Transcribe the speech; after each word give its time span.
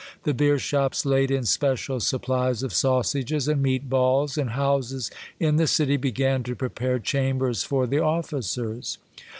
The 0.23 0.33
beer 0.33 0.57
shops 0.57 1.05
laid 1.05 1.29
in 1.29 1.45
special 1.45 1.97
suppHes 1.97 2.63
of 2.63 2.73
sausages 2.73 3.47
and 3.47 3.61
meat 3.61 3.87
balls, 3.87 4.35
and 4.35 4.49
houses 4.49 5.11
in 5.39 5.57
the 5.57 5.67
city 5.67 5.95
began 5.95 6.41
to 6.45 6.55
prepare 6.55 6.97
chambers 6.97 7.61
for 7.61 7.85
the 7.85 7.99
officers. 7.99 8.97